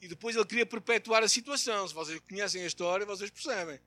[0.00, 1.86] E depois ele queria perpetuar a situação.
[1.86, 3.78] Se vocês conhecem a história, vocês percebem.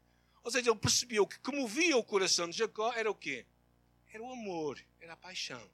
[0.44, 3.46] Ou seja, ele percebeu que o que movia o coração de Jacó era o quê?
[4.14, 5.70] Era o amor, era a paixão.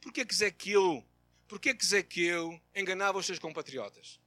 [0.00, 1.04] Porquê que Zequeu
[1.48, 4.20] Porquê que Zequeu enganava os seus compatriotas?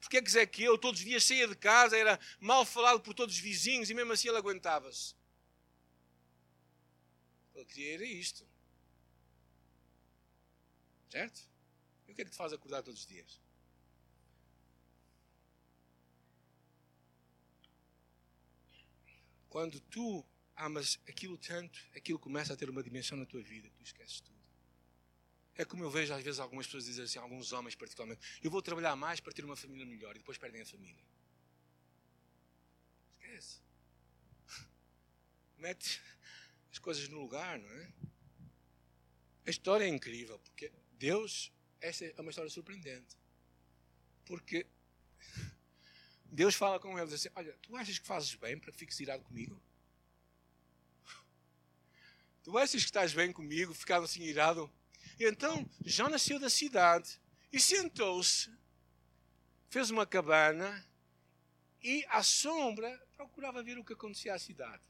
[0.00, 3.40] Porquê que Zequeu todos os dias saía de casa, era mal falado por todos os
[3.40, 5.14] vizinhos e mesmo assim ele aguentava-se?
[7.54, 8.48] Ele queria era isto.
[11.10, 11.40] Certo?
[12.06, 13.40] E o que é que te faz acordar todos os dias?
[19.48, 20.24] Quando tu
[20.60, 20.68] ah,
[21.08, 24.38] aquilo tanto, aquilo começa a ter uma dimensão na tua vida, tu esqueces tudo.
[25.56, 28.60] É como eu vejo às vezes algumas pessoas dizerem assim, alguns homens particularmente, eu vou
[28.60, 31.02] trabalhar mais para ter uma família melhor e depois perdem a família.
[33.18, 33.62] Esquece.
[35.56, 36.02] Mete
[36.70, 37.92] as coisas no lugar, não é?
[39.46, 43.16] A história é incrível, porque Deus, essa é uma história surpreendente.
[44.26, 44.66] Porque
[46.30, 49.24] Deus fala com eles assim: Olha, tu achas que fazes bem para que fiques irado
[49.24, 49.60] comigo?
[52.42, 53.74] Tu achas que estás bem comigo?
[53.74, 54.72] Ficava assim irado.
[55.18, 57.20] E então Jó nasceu da cidade
[57.52, 58.50] e sentou-se,
[59.68, 60.86] fez uma cabana
[61.82, 64.82] e à sombra procurava ver o que acontecia à cidade.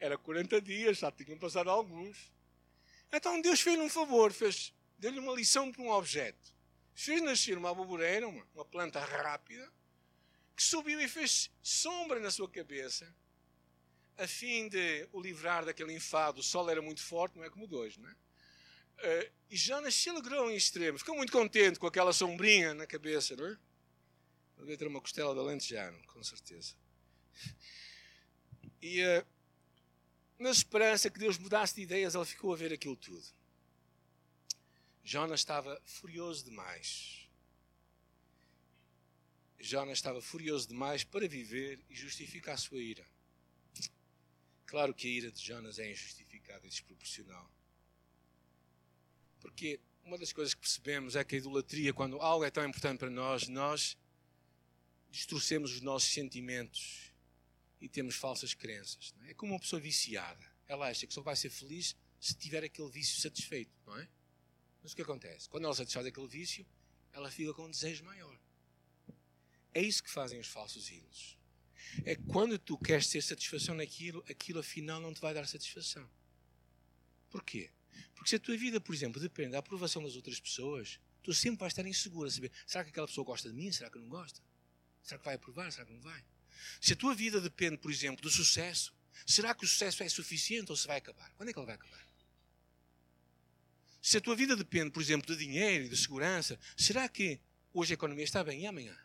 [0.00, 2.32] Era 40 dias, já tinham passado alguns.
[3.12, 6.52] Então Deus fez-lhe um favor, fez, deu-lhe uma lição para um objeto.
[6.94, 9.70] Fez nascer uma aboboreira, uma, uma planta rápida,
[10.56, 13.14] que subiu e fez sombra na sua cabeça
[14.18, 16.40] a fim de o livrar daquele enfado.
[16.40, 18.12] O sol era muito forte, não é como hoje, não é?
[18.12, 23.36] Uh, e Jonas se alegrou em extremo, ficou muito contente com aquela sombrinha na cabeça,
[23.36, 23.58] não é?
[24.56, 26.74] Devia ter uma costela de alentejano, com certeza.
[28.80, 29.26] E uh,
[30.38, 33.26] na esperança que Deus mudasse de ideias, ela ficou a ver aquilo tudo.
[35.04, 37.28] Jonas estava furioso demais.
[39.58, 43.06] Jonas estava furioso demais para viver e justificar a sua ira.
[44.66, 47.48] Claro que a ira de Jonas é injustificada e desproporcional.
[49.40, 52.98] Porque uma das coisas que percebemos é que a idolatria, quando algo é tão importante
[52.98, 53.96] para nós, nós
[55.08, 57.12] distorcemos os nossos sentimentos
[57.80, 59.14] e temos falsas crenças.
[59.22, 59.30] É?
[59.30, 59.34] é?
[59.34, 60.44] como uma pessoa viciada.
[60.66, 64.08] Ela acha que só vai ser feliz se tiver aquele vício satisfeito, não é?
[64.82, 65.48] Mas o que acontece?
[65.48, 66.66] Quando ela satisfaz aquele vício,
[67.12, 68.36] ela fica com um desejo maior.
[69.72, 71.35] É isso que fazem os falsos ídolos
[72.04, 76.08] é quando tu queres ter satisfação naquilo, aquilo afinal não te vai dar satisfação.
[77.30, 77.70] Porquê?
[78.14, 81.60] Porque se a tua vida, por exemplo, depende da aprovação das outras pessoas, tu sempre
[81.60, 83.70] vais estar inseguro a saber: será que aquela pessoa gosta de mim?
[83.72, 84.40] Será que não gosta?
[85.02, 85.70] Será que vai aprovar?
[85.70, 86.24] Será que não vai?
[86.80, 88.94] Se a tua vida depende, por exemplo, do sucesso,
[89.26, 91.32] será que o sucesso é suficiente ou se vai acabar?
[91.34, 92.06] Quando é que ele vai acabar?
[94.00, 97.40] Se a tua vida depende, por exemplo, de dinheiro e de segurança, será que
[97.72, 98.96] hoje a economia está bem e amanhã?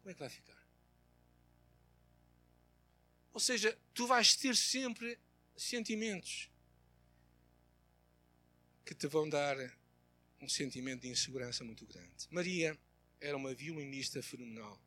[0.00, 0.57] Como é que vai ficar?
[3.32, 5.18] Ou seja, tu vais ter sempre
[5.56, 6.50] sentimentos.
[8.84, 9.54] que te vão dar
[10.40, 12.26] um sentimento de insegurança muito grande.
[12.30, 12.74] Maria
[13.20, 14.80] era uma violinista fenomenal,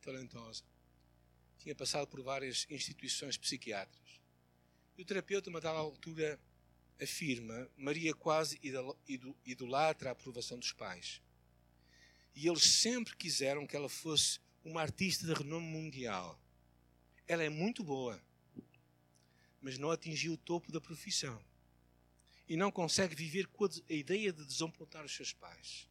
[0.00, 0.64] talentosa.
[1.58, 4.20] Tinha passado por várias instituições psiquiátricas.
[4.96, 6.40] E o terapeuta, uma dada altura,
[6.98, 8.58] afirma: Maria quase
[9.44, 11.20] idolatra a aprovação dos pais.
[12.34, 16.41] E eles sempre quiseram que ela fosse uma artista de renome mundial.
[17.32, 18.22] Ela é muito boa,
[19.58, 21.42] mas não atingiu o topo da profissão.
[22.46, 25.88] E não consegue viver com a ideia de desapontar os seus pais.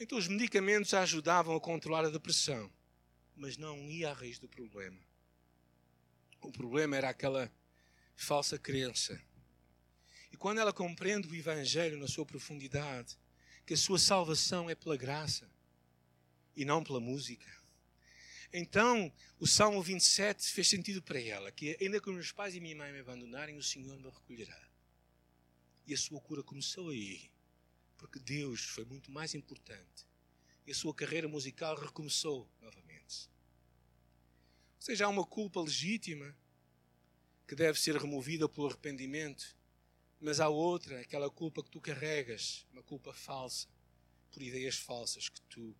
[0.00, 2.72] Então os medicamentos a ajudavam a controlar a depressão,
[3.36, 4.98] mas não ia à raiz do problema.
[6.40, 7.52] O problema era aquela
[8.16, 9.22] falsa crença.
[10.32, 13.14] E quando ela compreende o Evangelho na sua profundidade,
[13.66, 15.46] que a sua salvação é pela graça
[16.56, 17.57] e não pela música,
[18.52, 22.76] então, o Salmo 27 fez sentido para ela, que ainda que meus pais e minha
[22.76, 24.68] mãe me abandonarem, o Senhor me recolherá.
[25.86, 27.30] E a sua cura começou aí,
[27.96, 30.06] porque Deus foi muito mais importante.
[30.66, 33.28] E a sua carreira musical recomeçou novamente.
[34.76, 36.34] Ou seja, há uma culpa legítima
[37.46, 39.56] que deve ser removida pelo arrependimento,
[40.20, 43.66] mas há outra, aquela culpa que tu carregas, uma culpa falsa,
[44.30, 45.74] por ideias falsas que tu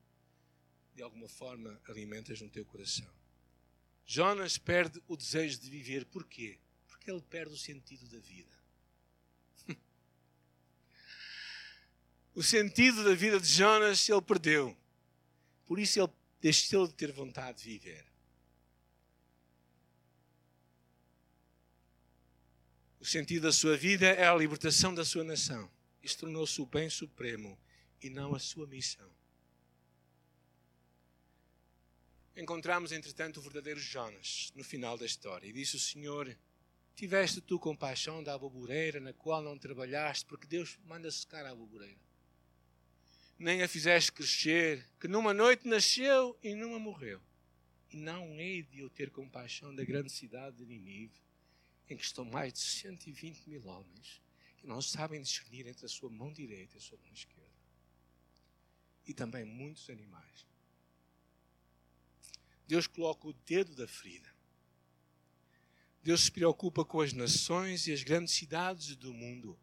[0.99, 3.09] de alguma forma alimentas no teu coração.
[4.05, 6.05] Jonas perde o desejo de viver.
[6.07, 6.59] Porquê?
[6.89, 8.53] Porque ele perde o sentido da vida.
[12.35, 14.77] o sentido da vida de Jonas ele perdeu.
[15.67, 18.05] Por isso ele deixou de ter vontade de viver.
[22.99, 25.71] O sentido da sua vida é a libertação da sua nação.
[26.03, 27.57] Isto tornou-se o bem supremo
[28.03, 29.18] e não a sua missão.
[32.39, 35.47] Encontramos, entretanto, o verdadeiro Jonas no final da história.
[35.47, 36.37] E disse o Senhor:
[36.95, 41.99] Tiveste tu compaixão da aboboreira na qual não trabalhaste, porque Deus manda secar a aboboreira.
[43.39, 47.21] Nem a fizeste crescer, que numa noite nasceu e numa morreu.
[47.91, 51.21] E não hei de eu ter compaixão da grande cidade de Ninive,
[51.89, 54.21] em que estão mais de 120 mil homens
[54.59, 57.49] que não sabem discernir entre a sua mão direita e a sua mão esquerda.
[59.07, 60.48] E também muitos animais
[62.69, 64.29] Deus coloca o dedo da ferida.
[66.03, 69.59] Deus se preocupa com as nações e as grandes cidades do mundo.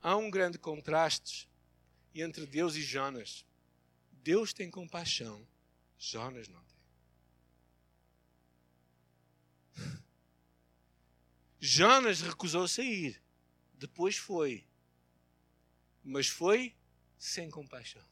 [0.00, 1.48] Há um grande contraste
[2.14, 3.46] entre Deus e Jonas.
[4.12, 5.48] Deus tem compaixão,
[5.98, 6.72] Jonas não tem.
[11.58, 13.22] Jonas recusou sair,
[13.72, 14.66] depois foi,
[16.04, 16.76] mas foi
[17.16, 18.04] sem compaixão.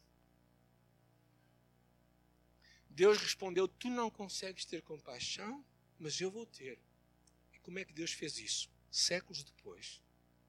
[2.90, 5.64] Deus respondeu: Tu não consegues ter compaixão,
[5.98, 6.78] mas eu vou ter.
[7.54, 8.68] E como é que Deus fez isso?
[8.90, 10.02] Séculos depois,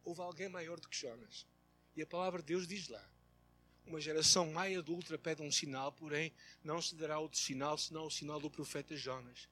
[0.04, 1.46] houve alguém maior do que Jonas.
[1.96, 3.08] E a palavra de Deus diz lá:
[3.86, 8.12] Uma geração mais adulta pede um sinal, porém não se dará outro sinal senão o
[8.12, 9.48] sinal do profeta Jonas.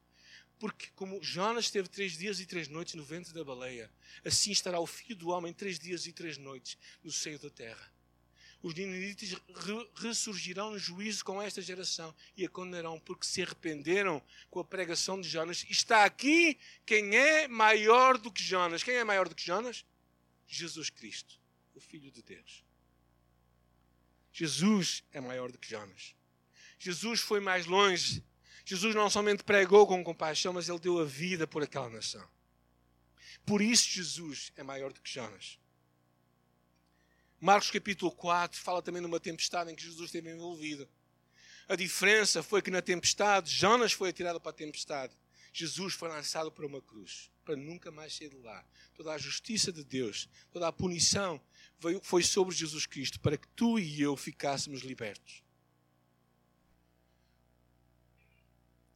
[0.58, 3.90] Porque, como Jonas teve três dias e três noites no ventre da baleia,
[4.26, 7.99] assim estará o filho do homem três dias e três noites no seio da terra
[8.62, 9.40] os ninivitas
[9.96, 15.20] ressurgirão no juízo com esta geração e a condenarão porque se arrependeram com a pregação
[15.20, 15.66] de Jonas.
[15.70, 18.84] Está aqui quem é maior do que Jonas.
[18.84, 19.86] Quem é maior do que Jonas?
[20.46, 21.40] Jesus Cristo,
[21.74, 22.66] o Filho de Deus.
[24.34, 26.16] Jesus é maior do que Jonas.
[26.78, 28.24] Jesus foi mais longe.
[28.66, 32.28] Jesus não somente pregou com compaixão, mas ele deu a vida por aquela nação.
[33.46, 35.59] Por isso Jesus é maior do que Jonas.
[37.42, 40.90] Marcos capítulo 4 fala também de uma tempestade em que Jesus esteve envolvido.
[41.70, 45.16] A diferença foi que na tempestade, Jonas foi atirado para a tempestade.
[45.54, 48.66] Jesus foi lançado para uma cruz, para nunca mais sair de lá.
[48.94, 51.42] Toda a justiça de Deus, toda a punição
[52.02, 55.44] foi sobre Jesus Cristo, para que tu e eu ficássemos libertos.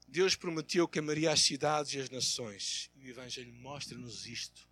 [0.07, 2.91] Deus prometeu que amaria as cidades e as nações.
[2.95, 4.69] E o Evangelho mostra-nos isto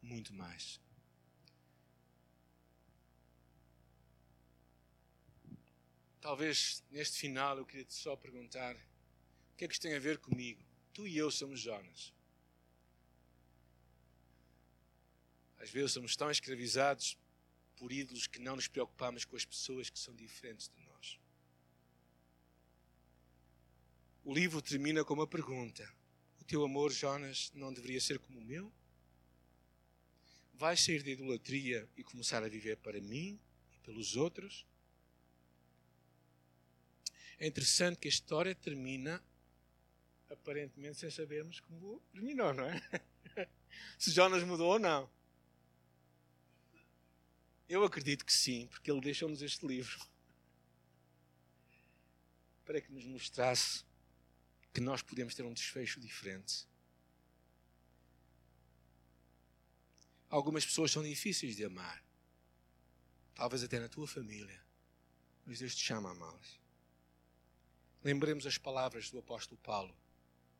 [0.00, 0.80] muito mais.
[6.28, 9.98] Talvez neste final eu queria te só perguntar: o que é que isto tem a
[9.98, 10.62] ver comigo?
[10.92, 12.12] Tu e eu somos Jonas.
[15.56, 17.16] Às vezes somos tão escravizados
[17.76, 21.18] por ídolos que não nos preocupamos com as pessoas que são diferentes de nós.
[24.22, 25.90] O livro termina com uma pergunta:
[26.42, 28.70] O teu amor, Jonas, não deveria ser como o meu?
[30.52, 33.40] Vais sair da idolatria e começar a viver para mim
[33.72, 34.67] e pelos outros?
[37.38, 39.22] É interessante que a história termina
[40.28, 42.80] aparentemente sem sabermos como terminou, não é?
[43.98, 45.08] Se Jonas mudou ou não.
[47.68, 49.98] Eu acredito que sim, porque Ele deixou-nos este livro
[52.64, 53.84] para que nos mostrasse
[54.72, 56.66] que nós podemos ter um desfecho diferente.
[60.28, 62.04] Algumas pessoas são difíceis de amar,
[63.34, 64.62] talvez até na tua família,
[65.46, 66.57] mas Deus te chama a amá-las.
[68.08, 69.94] Lembremos as palavras do apóstolo Paulo,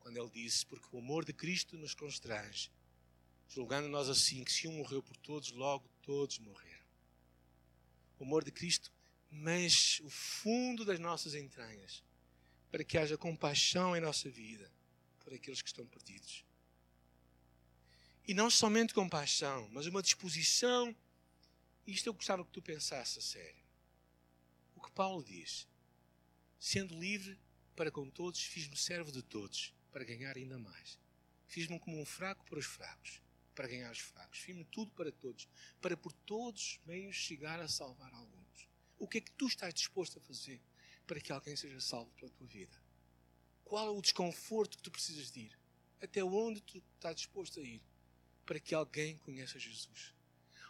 [0.01, 2.71] quando ele disse: Porque o amor de Cristo nos constrange,
[3.49, 6.85] julgando nós assim que se um morreu por todos, logo todos morreram.
[8.19, 8.93] O amor de Cristo
[9.31, 12.05] mexe o fundo das nossas entranhas
[12.71, 14.71] para que haja compaixão em nossa vida
[15.21, 16.45] por aqueles que estão perdidos.
[18.27, 20.95] E não somente compaixão, mas uma disposição.
[21.87, 23.65] Isto eu gostava que tu pensasse a sério.
[24.77, 25.67] O que Paulo diz:
[26.59, 27.39] sendo livre
[27.77, 30.99] para com todos, fiz-me servo de todos, para ganhar ainda mais.
[31.47, 33.23] Fiz-me como um fraco para os fracos,
[33.55, 34.39] para ganhar os fracos.
[34.39, 35.49] Fiz-me tudo para todos,
[35.81, 38.69] para por todos meios chegar a salvar alguns.
[38.99, 40.61] O que é que tu estás disposto a fazer
[41.07, 42.77] para que alguém seja salvo pela tua vida?
[43.65, 45.59] Qual é o desconforto que tu precisas de ir?
[46.01, 47.83] Até onde tu estás disposto a ir
[48.45, 50.15] para que alguém conheça Jesus?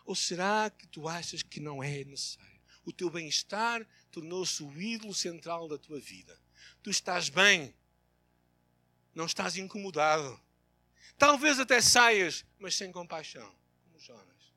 [0.05, 2.58] Ou será que tu achas que não é necessário?
[2.89, 6.41] O teu bem-estar tornou-se o ídolo central da tua vida.
[6.83, 7.75] Tu estás bem,
[9.15, 10.41] não estás incomodado.
[11.19, 14.55] Talvez até saias, mas sem compaixão, como Jonas.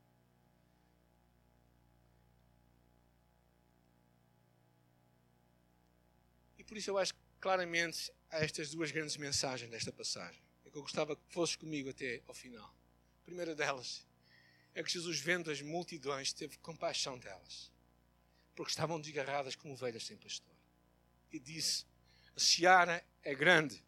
[6.58, 10.42] E por isso eu acho claramente há estas duas grandes mensagens desta passagem.
[10.64, 12.74] É que eu gostava que fosses comigo até ao final.
[13.24, 14.08] A primeira delas
[14.74, 17.70] é que Jesus, vendo as multidões, teve compaixão delas,
[18.62, 20.54] porque estavam desgarradas como ovelhas sem pastor.
[21.32, 21.84] E disse:
[22.36, 23.84] A seara é grande,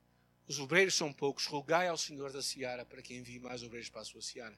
[0.48, 4.02] os obreiros são poucos, rogai ao Senhor da seara para que envie mais obreiros para
[4.02, 4.58] a sua seara.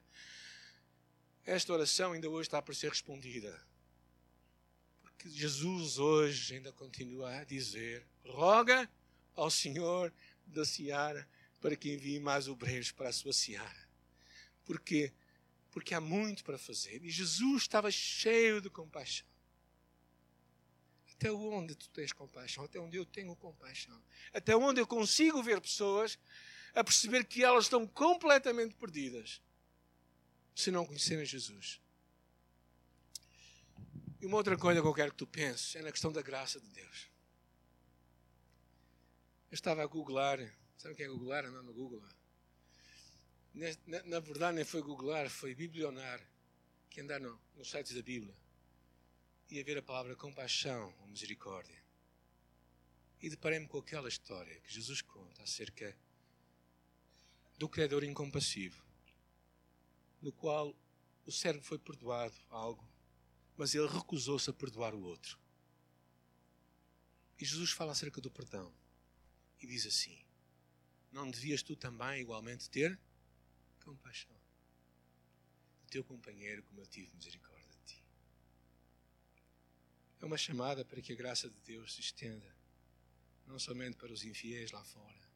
[1.44, 3.62] Esta oração ainda hoje está para ser respondida.
[5.02, 8.90] Porque Jesus hoje ainda continua a dizer: roga
[9.34, 10.10] ao Senhor
[10.46, 11.28] da seara
[11.60, 13.86] para que envie mais obreiros para a sua seara.
[14.64, 15.12] Porque
[15.70, 17.04] porque há muito para fazer.
[17.04, 19.35] E Jesus estava cheio de compaixão.
[21.18, 22.64] Até onde tu tens compaixão?
[22.64, 24.02] Até onde eu tenho compaixão?
[24.34, 26.18] Até onde eu consigo ver pessoas
[26.74, 29.40] a perceber que elas estão completamente perdidas
[30.54, 31.80] se não conhecerem Jesus?
[34.20, 36.60] E uma outra coisa que eu quero que tu penses é na questão da graça
[36.60, 37.10] de Deus.
[39.50, 40.38] Eu estava a googlar,
[40.76, 41.46] sabe o que é googlar?
[41.46, 42.02] Andar no Google.
[43.54, 46.20] Na, na, verdade, nem foi googlar, foi biblionar,
[46.90, 48.36] que andar no, nos sites da Bíblia
[49.50, 51.82] e a ver a palavra compaixão ou misericórdia.
[53.20, 55.96] E deparei-me com aquela história que Jesus conta acerca
[57.58, 58.84] do credor incompassivo,
[60.20, 60.76] no qual
[61.24, 62.86] o servo foi perdoado algo,
[63.56, 65.38] mas ele recusou-se a perdoar o outro.
[67.38, 68.72] E Jesus fala acerca do perdão
[69.60, 70.18] e diz assim:
[71.10, 72.98] Não devias tu também igualmente ter
[73.84, 74.36] compaixão
[75.82, 77.55] do teu companheiro, como eu tive misericórdia?
[80.20, 82.54] É uma chamada para que a graça de Deus se estenda,
[83.46, 85.30] não somente para os infiéis lá fora,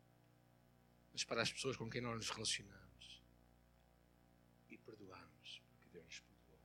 [1.12, 3.22] mas para as pessoas com quem nós nos relacionamos
[4.68, 6.61] e perdoarmos, porque Deus nos perdoou.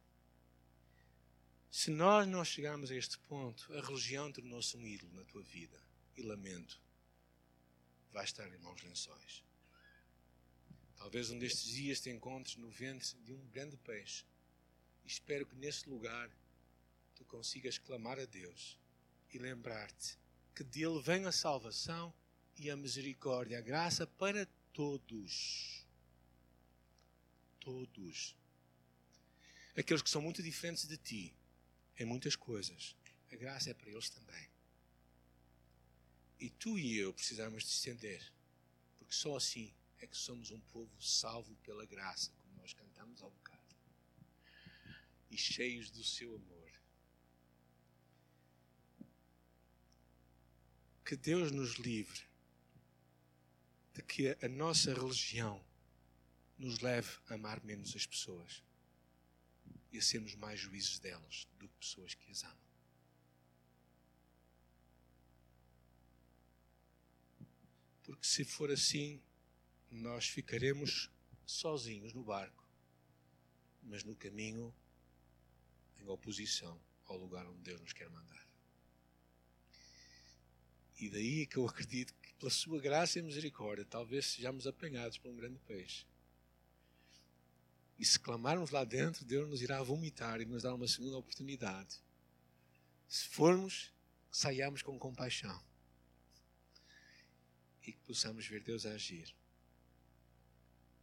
[1.69, 5.85] Se nós não chegarmos a este ponto, a religião tornou-se um ídolo na tua vida,
[6.17, 6.81] e lamento
[8.11, 9.43] vai estar em maus lençóis.
[10.95, 14.25] Talvez um destes dias te encontres no ventre de um grande peixe.
[15.03, 16.31] Espero que nesse lugar
[17.35, 18.79] consigas clamar a Deus
[19.33, 20.17] e lembrar-te
[20.55, 22.13] que dele vem a salvação
[22.55, 25.85] e a misericórdia, a graça para todos.
[27.59, 28.37] Todos.
[29.75, 31.35] Aqueles que são muito diferentes de ti
[31.99, 32.95] em muitas coisas,
[33.29, 34.49] a graça é para eles também.
[36.39, 38.31] E tu e eu precisamos de estender,
[38.97, 43.29] porque só assim é que somos um povo salvo pela graça, como nós cantamos ao
[43.29, 43.75] bocado,
[45.29, 46.64] e cheios do seu amor.
[51.05, 52.19] Que Deus nos livre
[53.93, 55.63] de que a nossa religião
[56.57, 58.63] nos leve a amar menos as pessoas
[59.91, 62.65] e a sermos mais juízes delas do que pessoas que as amam.
[68.03, 69.21] Porque se for assim,
[69.91, 71.11] nós ficaremos
[71.45, 72.67] sozinhos no barco,
[73.83, 74.73] mas no caminho
[75.99, 78.44] em oposição ao lugar onde Deus nos quer mandar.
[80.99, 85.29] E daí que eu acredito que, pela sua graça e misericórdia, talvez sejamos apanhados por
[85.29, 86.05] um grande peixe.
[87.97, 92.01] E se clamarmos lá dentro, Deus nos irá vomitar e nos dar uma segunda oportunidade.
[93.07, 93.93] Se formos,
[94.29, 95.63] saiamos com compaixão
[97.81, 99.33] e que possamos ver Deus agir.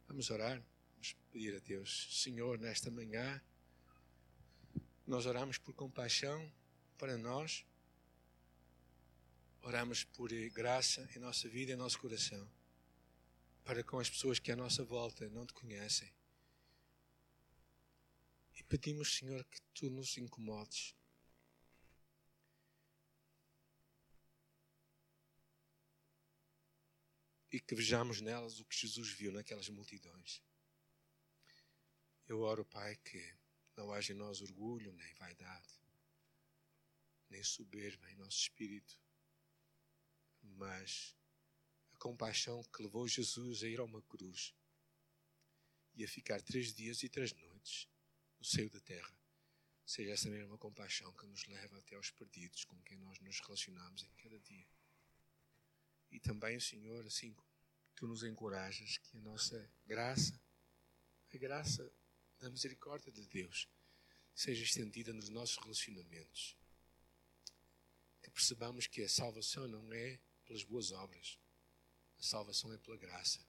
[0.07, 0.61] Vamos orar,
[0.93, 3.41] vamos pedir a Deus, Senhor, nesta manhã,
[5.07, 6.51] nós oramos por compaixão
[6.97, 7.65] para nós,
[9.63, 12.49] oramos por graça em nossa vida e em nosso coração,
[13.63, 16.13] para com as pessoas que à nossa volta não te conhecem.
[18.55, 20.93] E pedimos, Senhor, que tu nos incomodes
[27.51, 30.43] e que vejamos nelas o que Jesus viu naquelas multidões.
[32.27, 33.33] Eu oro, Pai, que
[33.77, 35.81] não haja em nós orgulho, nem vaidade,
[37.29, 39.02] nem soberba em nosso espírito,
[40.43, 41.15] mas
[41.93, 44.53] a compaixão que levou Jesus a ir a uma cruz
[45.95, 47.87] e a ficar três dias e três noites
[48.39, 49.13] no seio da terra,
[49.85, 54.03] seja essa mesma compaixão que nos leva até aos perdidos com quem nós nos relacionamos
[54.03, 54.67] em cada dia.
[56.11, 57.35] E também, Senhor, assim
[57.95, 60.39] tu nos encorajas, que a nossa graça,
[61.33, 61.91] a graça
[62.39, 63.67] da misericórdia de Deus,
[64.35, 66.57] seja estendida nos nossos relacionamentos.
[68.21, 71.39] Que percebamos que a salvação não é pelas boas obras,
[72.19, 73.39] a salvação é pela graça.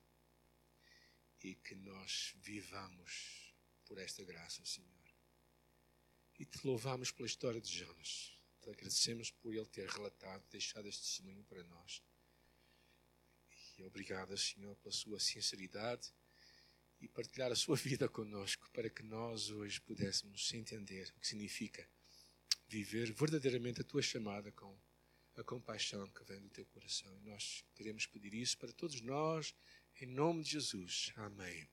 [1.43, 5.15] E que nós vivamos por esta graça, Senhor.
[6.39, 8.33] E te louvamos pela história de Jonas.
[8.63, 12.03] Te agradecemos por ele ter relatado, deixado este testemunho para nós.
[13.77, 16.13] E obrigado, Senhor, pela sua sinceridade
[17.01, 21.87] e partilhar a sua vida conosco para que nós hoje pudéssemos entender o que significa
[22.69, 24.77] viver verdadeiramente a tua chamada com
[25.37, 27.16] a compaixão que vem do teu coração.
[27.18, 29.55] E nós queremos pedir isso para todos nós,
[30.01, 31.12] em nome de Jesus.
[31.16, 31.68] Amém.